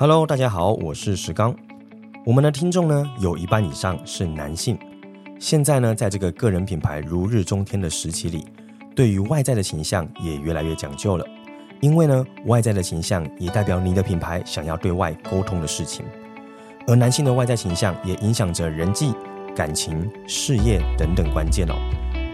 [0.00, 1.54] Hello，大家好，我是石刚。
[2.24, 4.78] 我们的听众呢，有一半以上是男性。
[5.38, 8.46] 现在呢，在这个个人品牌如日中天的时期里，
[8.96, 11.26] 对于外在的形象也越来越讲究了。
[11.82, 16.02] 因为呢，外在的形象也代表你的品牌想要对外沟通的事情。
[16.86, 19.12] 而男性的外在形象也影响着人际、
[19.54, 21.74] 感情、事业等等关键哦。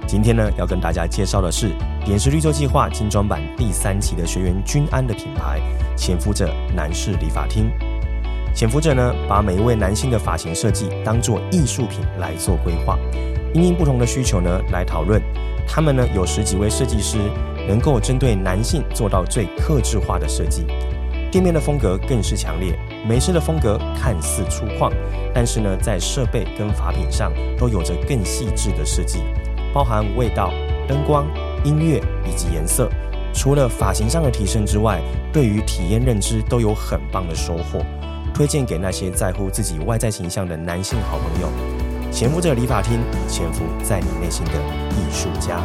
[0.07, 1.73] 今天呢，要跟大家介绍的是
[2.05, 5.61] 点石绿洲计划精装版第三期的学员君安的品牌
[5.97, 7.71] 潜伏者男士理发厅。
[8.55, 12.99] 潜伏者呢，把每一位男性的发型设计当作艺术品来做规划，
[13.53, 15.21] 因应不同的需求呢来讨论。
[15.69, 17.19] 他们呢有十几位设计师，
[17.67, 20.65] 能够针对男性做到最克制化的设计。
[21.31, 24.93] 店面的风格更是强烈，美式的风格看似粗犷，
[25.35, 29.19] 但是呢在设备跟法品上都有着更细致的设计。
[29.75, 30.51] 包含味道、
[30.89, 31.27] 灯光、
[31.63, 32.89] 音乐以及颜色，
[33.37, 34.99] 除了发型上的提升之外，
[35.31, 37.85] 对于体验认知都有很棒的收获。
[38.35, 41.49] 推荐给那些在乎自己外在形象的男性好朋友。
[42.11, 44.53] 潜伏者理发厅，潜伏在你内心的
[44.91, 45.61] 艺术家。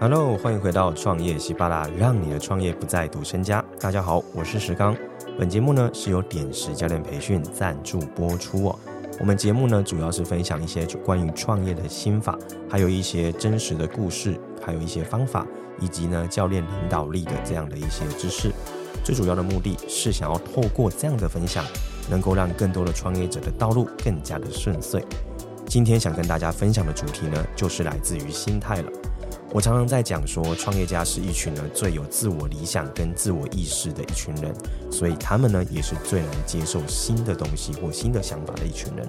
[0.00, 3.64] Hello，欢迎回到创业西巴拉，让你的创业不再赌身家。
[3.80, 4.96] 大家好，我是石刚。
[5.38, 8.78] 本节目呢是由点石教练培训赞助播出哦。
[9.20, 15.46] 我们节目呢主要是分享一些关于创业的心法，还有一些真实的故事，还有一些方法，
[15.80, 18.50] 以及呢教练领导力的这样的一些知识。
[19.04, 21.64] 最主要的目的是想要透过这样的分享，
[22.10, 25.04] 能够让更多的创业者的道路更加的顺遂。
[25.66, 28.90] 今天想跟大家分享的主题呢，就是来自于心态了。
[29.54, 34.52] 我常常在讲说，创业家是一群呢最有自我理想跟自我意识的一群人，
[34.90, 39.06] 所以他们呢也是最能接受新的东西或新的想法的一群人。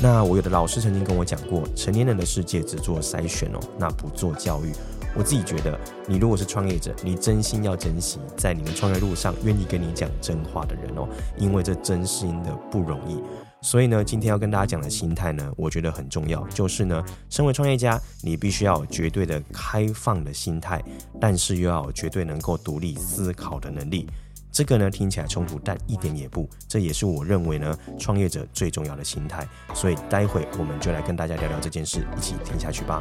[0.00, 4.70] 那我有的老师曾经跟我讲过，成年人的世界只做筛选哦，那不做教育。
[5.16, 13.20] 我自己觉得，你如果是创业者，你真心要珍惜在你的创业路上愿意跟你讲真话的人哦，因为这真心的不容易。
[13.64, 20.82] 所以呢，今天要跟大家讲的心态呢，我觉得很重要，就是呢，身为创业家，你必须要有绝对的开放的心态，
[21.20, 24.08] 但是又要有绝对能够独立思考的能力。
[24.50, 29.48] 这个呢，听起来冲突，但一点也不，这也是我认为呢，创业者最重要的心态。
[29.72, 33.00] 所以待会我们就来跟大家聊聊这件事，一起听下去吧。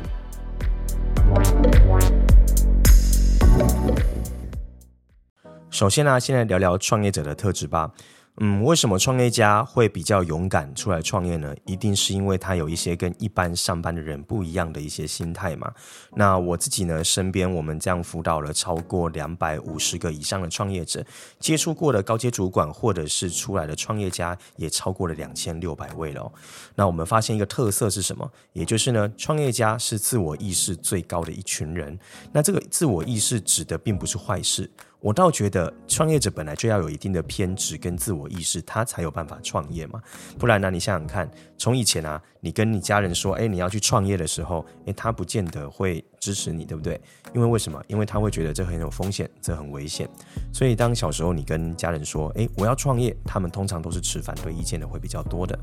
[5.72, 7.92] 首先呢，先来聊聊创业者的特质吧。
[8.38, 11.54] 嗯，为什么创业家会比较勇敢出来创业呢？
[11.66, 15.72] 一定是因为他有一些跟一般上班的人不一样的一些心态嘛。
[16.16, 21.06] 那我自己呢，身边我们这样辅导了超过两百五十个以上的创业者，
[21.40, 26.32] 接触过的高阶主管或者是出来的创业家也超过了两千六百位了。
[26.74, 28.32] 那我们发现一个特色是什么？
[28.54, 32.00] 也就是呢，创业家是自我意识最高的一群人。
[32.32, 34.72] 那这个自我意识指的并不是坏事。
[35.02, 40.00] 我倒觉得，创业者本来就要有一定的偏执跟自我意识，他才有办法创业嘛。
[40.38, 47.00] 不然呢，你想想看，从以前啊，你跟你家人说，哎，你要去创业的时候，哎，他不见得会支持你，对不对？
[47.36, 47.82] 因为为什么？
[47.88, 50.10] 因为他会觉得这很有风险，这很危险。
[50.52, 55.58] 所以当小时候你跟家人说，哎，我要创业，他们通常都是持反对意见的，会比较多的。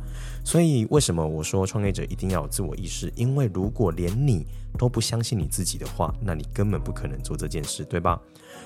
[0.44, 3.12] 所以为什么我说创业者一定要有自我意识？
[3.16, 4.46] 因为如果连你
[4.78, 8.20] 都不相信你自己的话，那你根本不可能做这件事，对吧？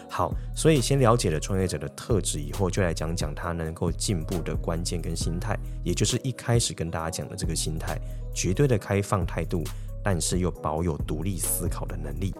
[0.08, 7.98] 好，所以先了解了创业者的特质以后，就来讲讲他能够进步的关键跟心态，也就是一开始跟大家讲的这个心态，
[8.34, 9.64] 绝对的开放态度，
[10.02, 12.34] 但是又保有独立思考的能力。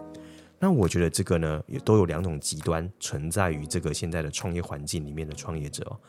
[0.59, 5.99] 那我觉得这个呢，也都有两种极端存在于这个现在的创业环境里面的创业者哦。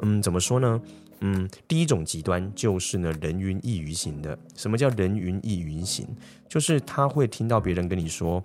[0.00, 0.82] 嗯，怎么说呢？
[1.20, 4.36] 嗯，第一种极端就是呢，人云亦云型的。
[4.56, 6.06] 什么叫人云亦云型？
[6.48, 8.42] 就是他会听到别人跟你说。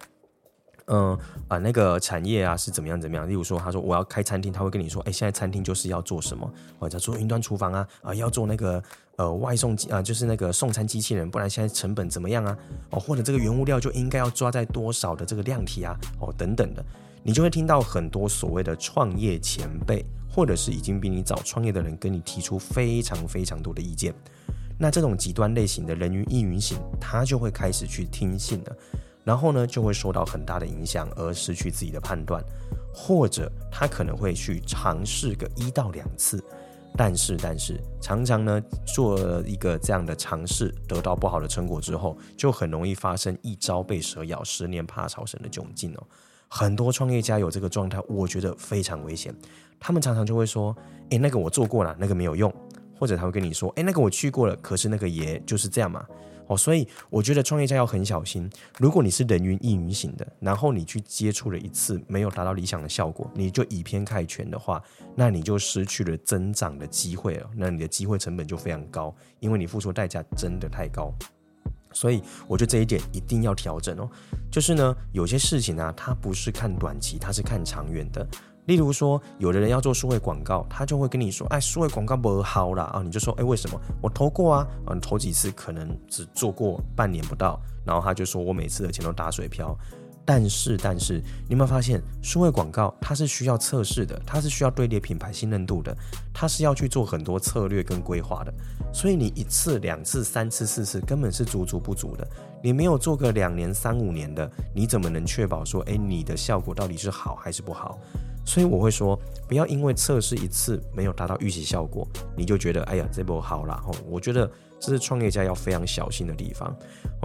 [0.88, 1.18] 嗯
[1.50, 3.28] 啊，那个产业啊是怎么样怎么样？
[3.28, 6.50] 例如说，他说我要开餐厅，他会跟你说，哎，现在餐厅就是要做什么？
[6.80, 8.82] 或者做云端厨房啊，啊，要做那个
[9.18, 12.58] 呃外送机啊，就是那个送餐机器人，不然现在成本怎么样啊？
[12.92, 15.94] 哦，或者这个原物料就应该要抓在多少的这个量体啊？
[16.22, 16.82] 哦，等等的，
[17.22, 24.14] 你就会听到很多所谓的创业前辈，或者是已经比你早创业的人跟你提出非常非常多的意见。
[24.80, 28.76] 那这种极端类型的人云亦云型，他就会开始去听信了。
[29.28, 32.42] 然后呢，就会受到很大的影响，而失去自己的判断，
[32.94, 36.42] 或者他可能会去尝试个一到两次，
[36.96, 46.04] 但是但是常常呢，做一个这样的尝试，得到不好的成果之后，就很容易发生一朝被蛇咬，十年怕草绳的窘境哦。
[46.48, 49.36] 很多创业家有这个状态，我觉得非常危险。
[49.78, 50.74] 他们常常就会说
[51.12, 52.50] ：“诶，那个我做过了，那个没有用。”
[52.98, 56.06] 或者他会跟你说：“诶，那个我去过了，可是那个也就是这样嘛。”
[56.48, 58.50] 哦，所以我觉得创业家要很小心。
[58.80, 64.82] 如果你是人云亦云型的，然后你去接触了一次没有达到理想的效果，你就以偏概全的话，
[65.16, 67.50] 那你就失去了增长的机会了。
[67.56, 71.14] 那你的机会成本就非常高，因为你付出代价真的太高。
[71.94, 74.10] 所以我觉得这一点一定要调整哦。
[74.52, 78.28] 就是呢，有些事情呢、啊，它不是看短期，它是看长远的。
[78.68, 83.02] 例如说，有的人要做数位广告，他就会跟你说：“哎，数位广告不好啦。”啊！
[83.04, 83.80] 你就说：“哎，为什么？
[84.02, 89.76] 我投过啊，啊，你投几次可能只做过半年不到。”然后他就说：“我每次的钱都打水漂。”
[90.26, 95.96] 但是，但是，你有没有发现，数位广告它是需要测试的，它是需要堆叠品牌信任度的，
[96.34, 98.54] 它是要去做很多策略跟规划的。
[98.94, 102.28] 所以你一次、两次、三次、四次，根本是足足不足的。
[102.62, 107.98] 你没有做个两年、三五年的，你怎么能确保说，哎，你的效果到底是好还是不好？
[108.48, 113.84] 所以我会说，不要因为测试一次没有达到预期效果，你就觉得哎呀这波好了。
[114.10, 114.50] 我觉得
[114.80, 116.74] 这是创业家要非常小心的地方。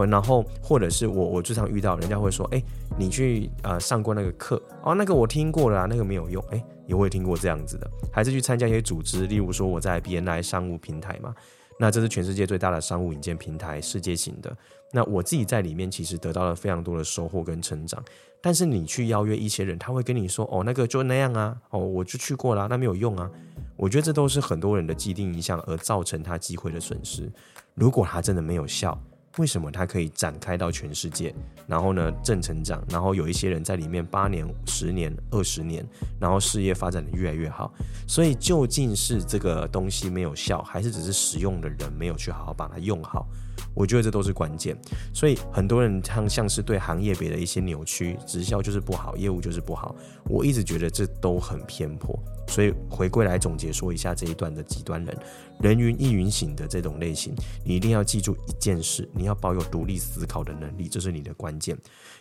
[0.08, 2.60] 然后或者是我我最常遇到，人家会说，哎，
[2.98, 6.44] 你去呃上过那个课哦，那个我听过了啊，那个没有用。
[6.50, 11.32] 哎，也会听过这样子的，还是去参加一些组织，例如说我在 BNI 商务平台嘛。
[11.82, 14.56] 那这是全世界最大的商务引荐平台，世界型的。
[14.92, 18.00] 那我自己在里面其实得到了非常多的收获跟成长。
[18.40, 23.28] 但是你去邀约一些人，他会跟你说：“哦，那个就那样啊，哦，我就去过了，那没有用啊。”
[23.76, 27.28] 我觉得这都是很多人的既定印象，而造成他机会的损失。
[27.74, 28.96] 如果他真的没有效，
[29.38, 31.34] 为什么它可以展开到全世界？
[31.66, 35.86] 然后呢，正成长，然后有一些人在里面八年、十年、二十年，
[36.20, 37.72] 然后事业发展的越来越好。
[38.06, 43.26] 所以究竟是这个东西没有效，还是只是使用的人没有去好好把它用好？
[43.74, 44.76] 我觉得这都是关键。
[45.14, 49.94] 所以很多人像像是对行业别的一些扭曲，直销就是不好，业务就是不好。
[50.24, 52.18] 我一直觉得这都很偏颇。
[52.48, 55.16] 所以回归来总结说一下这一段的极端人，
[55.60, 61.78] 人云亦云型的这种类型，你一定要记住一件事，你你要保有独立思考的能力，这是你的关键。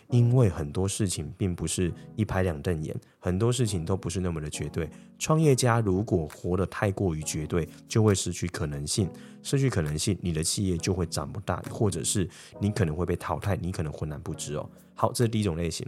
[0.08, 4.88] 因为很多事情并不是一拍两瞪眼，很多事情都不是那么的绝对。
[5.18, 9.10] 创业家如果活得太过于绝对，就会失去可能性，
[9.42, 12.28] 失去可能性，你的企业就会长不大，或者是
[12.60, 14.70] 你可能会被淘汰，你可能浑然不知哦。
[14.94, 15.84] 好，这是第一种类型。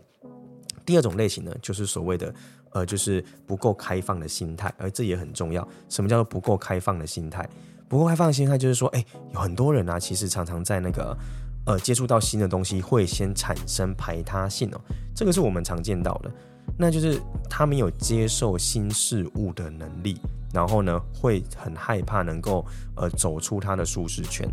[0.85, 2.35] 第二种类型呢，就是所谓的。
[2.75, 5.67] 呃，就是不够开放的心态，而这也很重要。
[5.89, 7.49] 什么叫做不够开放的心态？
[7.95, 9.05] 不过开放心态就是说，哎，
[9.35, 11.17] 有很多人啊，其实常常在那个
[11.65, 14.81] 呃接触到新的东西，会先产生排他性哦。
[15.15, 16.29] 这个是我们常见到的，
[16.77, 20.19] 那就是他没有接受新事物的能力，
[20.53, 24.45] 然后呢，会很害怕能够呃走出他的舒适圈。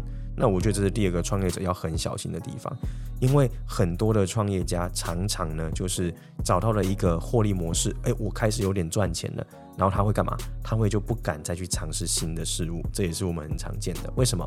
[0.41, 2.75] 那我觉得这是第二个创业者要很小心的地方，
[3.19, 6.11] 因为很多的创业家常常呢，就是
[6.43, 9.45] 找到了一个获利模式，哎，我开始有点赚钱了，
[9.77, 10.35] 然后他会干嘛？
[10.63, 14.11] 他会就不敢再去尝试新的事物，这也是我们很常见的。
[14.15, 14.43] 为什么？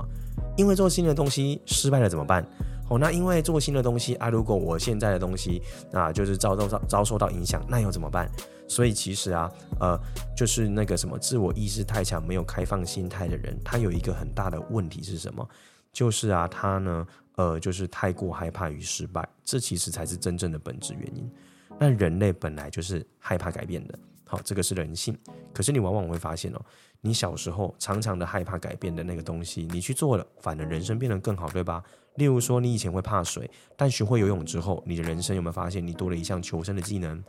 [0.56, 2.44] 因为做新的东西失败了怎么办？
[2.90, 5.62] 哦，那因为做新的东西啊，如果我现在的东西
[5.92, 8.28] 啊，就是遭遭遭遭受到影响，那又怎么办？
[8.66, 9.48] 所以其实啊，
[9.78, 9.96] 呃，
[10.36, 15.48] 就是那个什么自我意识太强、没有开放心态的人，他有一个很大的问题是什么？
[15.94, 17.06] 就是啊，他呢，
[17.36, 21.30] 呃，就是太过害怕于失败，这其实才是真正的本质原因。
[21.78, 25.16] 那人类本来就是害怕改变的，好，这个是人性。
[25.52, 26.60] 可是你往往会发现哦，
[27.00, 31.82] 你小时候常常的害怕改变的那个东西，你去做了，反而人生变得更好，对吧？
[32.16, 37.22] 例如说，你以前会怕水，但学会游泳之后，你的人生有没有发现你多了一项求生的技能？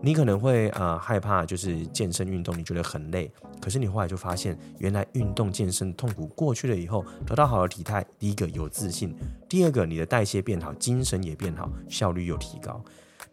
[0.00, 3.30] 你可能会呃害怕，就是健身运动，你觉得很累。
[3.60, 9.14] 可是你后来就发现，原来运动健身痛苦过去了以后，得到好的体态，第一个有自信，
[9.48, 12.80] 第二个你的代谢变好，精神也变好，效率又提高。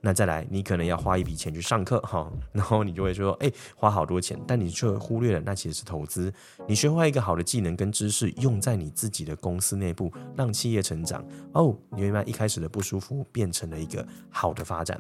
[0.02, 6.32] 那再来，你可能要花一笔钱去上课哈， 然后你就会说，哎，花好多钱，但你却忽略了那其实是投资。
[6.68, 11.26] 你学会一个好的技能跟知识，用在你自己的公司内部，让企业成长。
[11.54, 15.00] 哦，你原来一开始的不舒服变成了一个好的发展。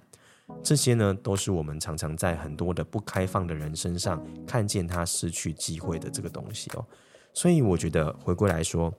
[0.61, 6.85] 这些呢，都是我们常常在很多的不开放的人身上看见他失去机会的这个东西哦。
[7.33, 8.93] 所以我觉得回归来说，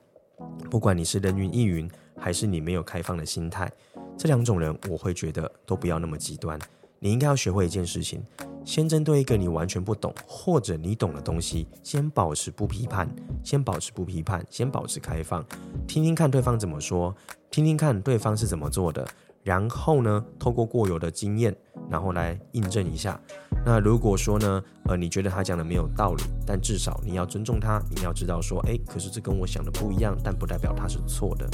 [0.71, 1.89] 不管你是人云亦云，
[2.19, 3.71] 还是你没有开放的心态，
[4.17, 6.59] 这两种人，我会觉得都不要那么极端。
[6.99, 8.23] 你应该要学会一件事情，
[8.65, 13.09] 先针对一个你完全不懂或者你懂的东西，先保持不批判，
[13.45, 15.45] 先保持不批判，先保持开放，
[15.87, 17.15] 听听看对方怎么说，
[17.51, 19.07] 听听看对方是怎么做的。
[19.47, 21.57] 然后呢，透过过有的经验，
[21.89, 23.17] 然后来印证一下。
[23.65, 31.49] 那如果说呢，呃，你觉得他讲的没有道理，但至少你要尊重他，你要知道说，哎，可是这跟我想的不一样，但不代表他是错的。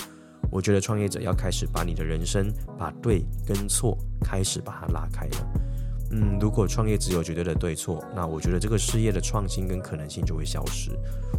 [0.51, 5.72] 我觉得创业者要开始把你的人生，把对跟错开始把它拉开了。
[6.13, 10.91] 嗯，如果创业只有绝对的对错，那我觉得这个事业的创新跟可能性就会消失。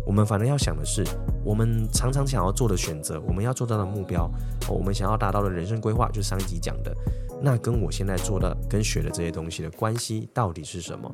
[0.05, 1.03] 我们反正要想的是，
[1.45, 4.29] 我们常常想要做的选择，我们要做到的目标，
[4.67, 6.91] 我们想要达到的人生规划，就是上一集讲的，
[7.41, 11.13] 那跟我现在做的跟学的这些东西的关系到底是什么？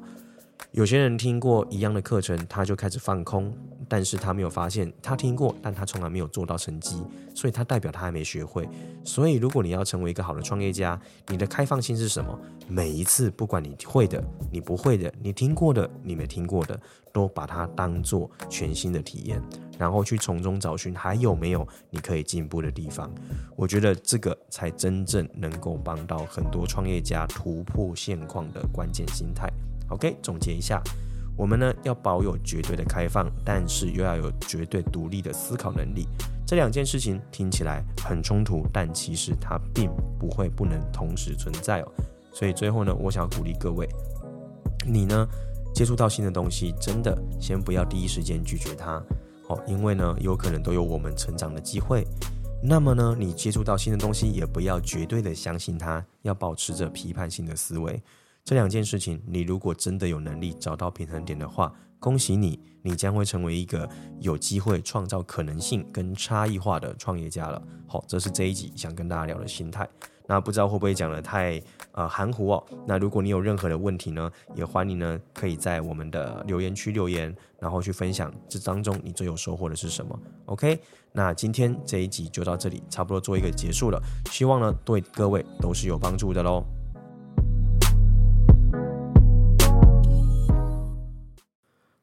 [0.71, 3.51] 有些人听过一样的课程，他就开始放空，
[3.87, 7.01] 但是他没有发现，他听过，但他从来没有做到成绩，
[7.33, 8.69] 所以他代表他还没学会。
[9.03, 12.39] 所以，如果你要成为一个好的创业家，你的开放性是什么？
[12.67, 16.79] 每一次，不管你会的、你不会的、你听过的、你没听过的，
[17.11, 19.41] 都把它当做全新的体验，
[19.77, 23.11] 然后去从中找寻还有没有你可以进步的地方。
[23.55, 29.51] 我觉得这个才真正能够帮到很多创业家突破现况的关键心态。
[29.89, 30.81] OK，总结一下，
[31.35, 36.07] 我们呢要保有绝对的开放，但是又要有绝对独立的思考能力。
[36.45, 41.91] 这两件事情听起来很冲突，但其实它并不会不能同时存在哦。
[42.33, 43.87] 所以最后呢，我想要鼓励各位，
[44.85, 45.27] 你呢
[45.73, 49.03] 接触到新的东西，真的先不要第一时间拒绝它
[49.47, 52.05] 哦，因为呢有可能都有我们成长的机会。
[52.61, 58.01] 那么呢，你接触到新的东西，也不要绝对的相信它，要保持着批判性的思维。
[58.43, 63.87] 这两件事情，你如果真的有能力找到平衡点的话，恭喜你，你将会成为一个
[64.19, 67.61] 有机会创造可能性跟差异化的创业家了。
[67.85, 69.87] 好，这是这一集想跟大家聊的心态。
[70.25, 72.63] 那不知道会不会讲得太呃含糊哦？
[72.87, 80.79] 那如果你有任何的问题呢，也欢迎呢可以在我们的留言区留言，然后去分享这当中你最有收获的是什么？OK，
[81.11, 83.99] 那今天这一集就到这里，差不多做一个结束了。
[84.29, 86.63] 希望呢对各位都是有帮助的喽。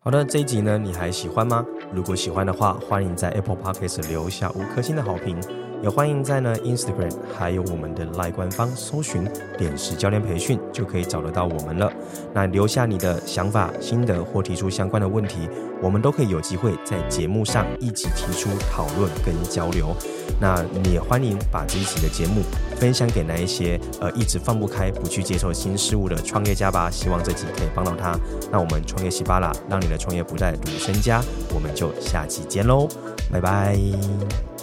[0.06, 1.66] 好的，这一集呢，你还喜欢吗？
[1.92, 5.36] 如果喜欢的话，欢迎在 Apple Podcast 留下五颗星的好评，
[5.83, 9.28] 也欢迎在呢 Instagram 还有我们的 LINE 官方搜寻
[9.59, 11.92] 点石教练培训，就可以找得到我们了。
[12.33, 15.49] 那留下你的想法、心得或提出相关的问题，
[15.83, 19.95] 我们都可以有机会在节目上一起提出讨论跟交流。
[20.40, 22.42] 那你也欢迎把这一期的节目
[22.76, 26.90] 分享给那一些呃一直放不开、不去接受新事物的创业家吧。
[26.90, 28.18] 希望这集可以帮到他。
[28.50, 31.23] 那我们创业西巴拉，让你的创业不再赌身家。
[31.54, 32.88] 我们就下期见喽，
[33.30, 34.55] 拜拜。